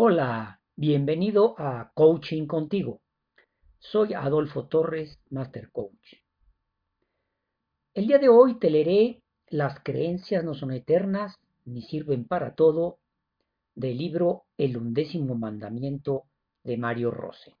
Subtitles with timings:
[0.00, 3.00] Hola, bienvenido a Coaching Contigo.
[3.80, 6.14] Soy Adolfo Torres, Master Coach.
[7.94, 11.34] El día de hoy te leeré Las creencias no son eternas
[11.64, 13.00] ni sirven para todo
[13.74, 16.26] del libro El undécimo mandamiento
[16.62, 17.56] de Mario Rose.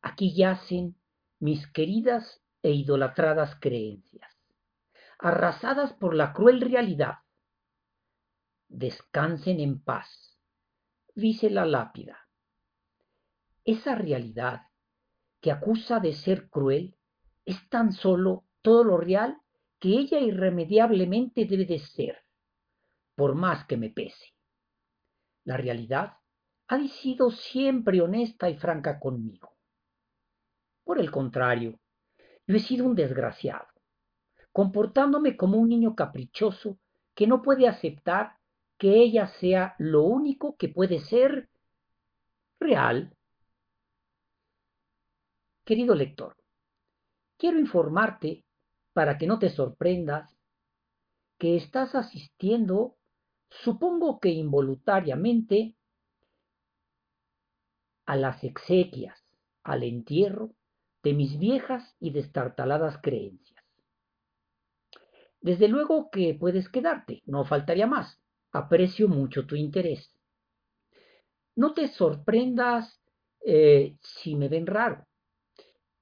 [0.00, 0.96] Aquí yacen
[1.40, 4.32] mis queridas e idolatradas creencias,
[5.18, 7.16] arrasadas por la cruel realidad
[8.68, 10.38] descansen en paz,
[11.14, 12.28] dice la lápida.
[13.64, 14.62] Esa realidad
[15.40, 16.96] que acusa de ser cruel
[17.44, 19.40] es tan solo todo lo real
[19.78, 22.24] que ella irremediablemente debe de ser,
[23.14, 24.34] por más que me pese.
[25.44, 26.14] La realidad
[26.68, 29.56] ha sido siempre honesta y franca conmigo.
[30.84, 31.78] Por el contrario,
[32.46, 33.66] yo he sido un desgraciado,
[34.52, 36.78] comportándome como un niño caprichoso
[37.14, 38.36] que no puede aceptar
[38.78, 41.48] que ella sea lo único que puede ser
[42.60, 43.16] real.
[45.64, 46.36] Querido lector,
[47.36, 48.44] quiero informarte,
[48.92, 50.36] para que no te sorprendas,
[51.38, 52.96] que estás asistiendo,
[53.50, 55.74] supongo que involuntariamente,
[58.06, 59.22] a las exequias,
[59.64, 60.52] al entierro
[61.02, 63.64] de mis viejas y destartaladas creencias.
[65.40, 68.20] Desde luego que puedes quedarte, no faltaría más
[68.56, 70.10] aprecio mucho tu interés.
[71.54, 73.00] No te sorprendas
[73.44, 75.06] eh, si me ven raro.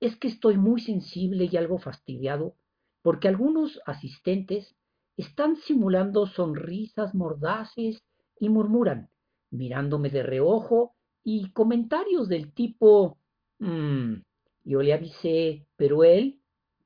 [0.00, 2.54] Es que estoy muy sensible y algo fastidiado
[3.02, 4.76] porque algunos asistentes
[5.16, 8.02] están simulando sonrisas mordaces
[8.38, 9.08] y murmuran,
[9.50, 13.18] mirándome de reojo, y comentarios del tipo,
[13.58, 14.14] mmm,
[14.64, 16.40] yo le avisé, pero él,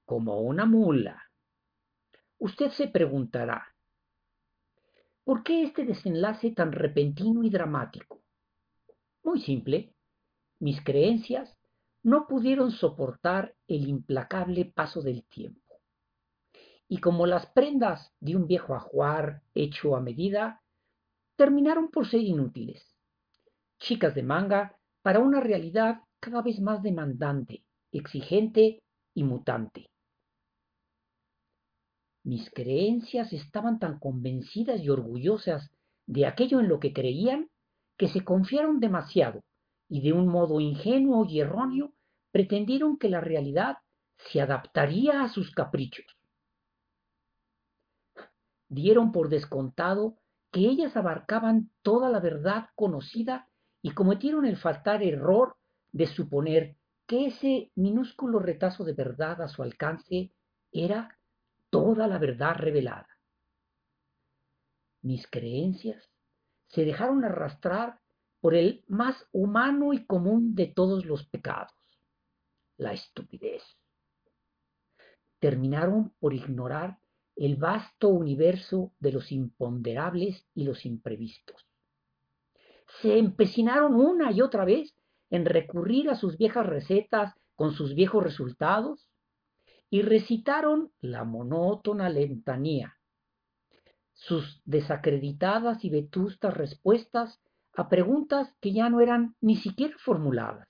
[0.05, 1.22] como una mula.
[2.38, 3.71] Usted se preguntará,
[5.24, 8.22] ¿Por qué este desenlace tan repentino y dramático?
[9.22, 9.94] Muy simple.
[10.58, 11.56] Mis creencias
[12.02, 15.61] no pudieron soportar el implacable paso del tiempo.
[16.88, 20.61] Y como las prendas de un viejo ajuar hecho a medida,
[21.36, 22.82] terminaron por ser inútiles.
[23.78, 28.82] Chicas de manga para una realidad cada vez más demandante, exigente
[29.14, 29.92] y mutante.
[32.24, 35.70] Mis creencias estaban tan convencidas y orgullosas
[36.06, 37.50] de aquello en lo que creían
[37.96, 39.42] que se confiaron demasiado
[39.88, 41.92] y de un modo ingenuo y erróneo
[42.30, 43.78] pretendieron que la realidad
[44.16, 46.06] se adaptaría a sus caprichos.
[48.68, 50.16] Dieron por descontado
[50.50, 53.48] que ellas abarcaban toda la verdad conocida
[53.82, 55.56] y cometieron el fatal error
[55.92, 60.32] de suponer que ese minúsculo retazo de verdad a su alcance
[60.70, 61.18] era
[61.72, 63.08] toda la verdad revelada.
[65.00, 66.10] Mis creencias
[66.68, 67.98] se dejaron arrastrar
[68.40, 71.72] por el más humano y común de todos los pecados,
[72.77, 73.62] la estupidez.
[75.38, 76.98] Terminaron por ignorar
[77.36, 81.66] el vasto universo de los imponderables y los imprevistos.
[83.00, 84.94] Se empecinaron una y otra vez
[85.30, 89.08] en recurrir a sus viejas recetas con sus viejos resultados
[89.92, 92.97] y recitaron la monótona lentanía,
[94.14, 97.42] sus desacreditadas y vetustas respuestas
[97.75, 100.67] a preguntas que ya no eran ni siquiera formuladas.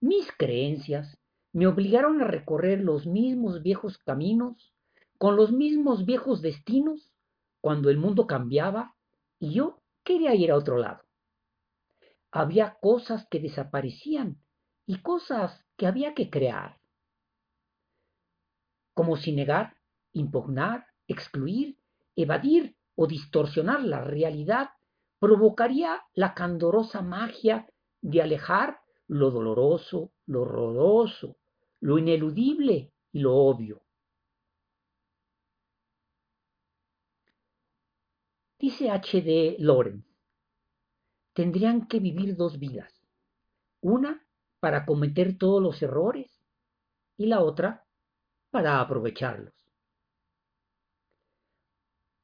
[0.00, 1.18] Mis creencias
[1.52, 4.72] me obligaron a recorrer los mismos viejos caminos,
[5.18, 7.12] con los mismos viejos destinos,
[7.60, 8.94] cuando el mundo cambiaba
[9.38, 11.02] y yo quería ir a otro lado.
[12.30, 14.38] Había cosas que desaparecían
[14.86, 16.78] y cosas que había que crear
[18.96, 19.76] como si negar,
[20.14, 21.76] impugnar, excluir,
[22.16, 24.70] evadir o distorsionar la realidad
[25.18, 27.68] provocaría la candorosa magia
[28.00, 31.36] de alejar lo doloroso, lo horroroso,
[31.80, 33.82] lo ineludible y lo obvio.
[38.58, 39.20] Dice H.
[39.20, 39.56] D.
[39.58, 40.08] Lawrence,
[41.34, 43.06] tendrían que vivir dos vidas,
[43.82, 44.26] una
[44.58, 46.42] para cometer todos los errores
[47.18, 47.85] y la otra
[48.56, 49.52] para aprovecharlos.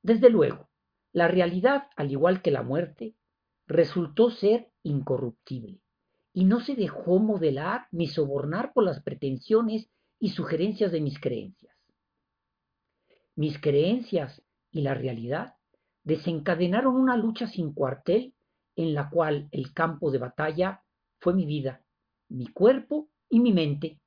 [0.03, 0.71] Desde luego,
[1.13, 3.17] la realidad, al igual que la muerte,
[3.67, 5.83] resultó ser incorruptible
[6.33, 11.77] y no se dejó modelar ni sobornar por las pretensiones y sugerencias de mis creencias.
[13.37, 15.57] Mis creencias y la realidad
[16.03, 18.33] desencadenaron una lucha sin cuartel
[18.75, 20.83] en la cual el campo de batalla
[21.19, 21.85] fue mi vida,
[22.31, 24.01] mi cuerpo y mi mente.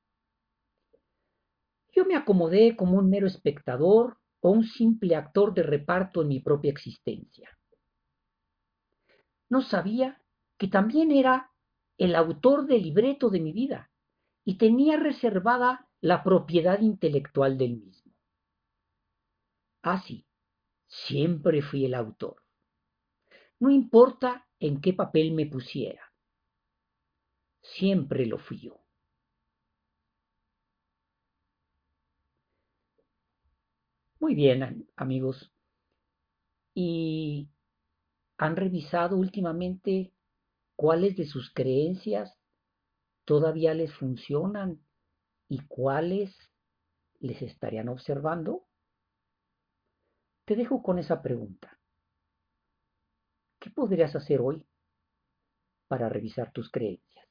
[1.95, 6.39] Yo me acomodé como un mero espectador o un simple actor de reparto en mi
[6.39, 7.49] propia existencia.
[9.49, 10.21] no sabía
[10.57, 11.51] que también era
[11.97, 13.91] el autor del libreto de mi vida
[14.43, 18.13] y tenía reservada la propiedad intelectual del mismo.
[19.81, 20.25] Así,
[20.87, 22.43] siempre fui el autor.
[23.59, 26.13] No importa en qué papel me pusiera,
[27.61, 28.81] siempre lo fui yo.
[34.25, 35.53] Muy bien, amigos.
[36.73, 37.47] ¿Y
[38.39, 40.15] han revisado últimamente
[40.75, 42.35] cuáles de sus creencias
[43.23, 44.83] todavía les funcionan
[45.47, 46.35] y cuáles
[47.19, 48.65] les estarían observando?
[50.45, 51.79] Te dejo con esa pregunta.
[53.59, 54.65] ¿Qué podrías hacer hoy
[55.87, 57.27] para revisar tus creencias?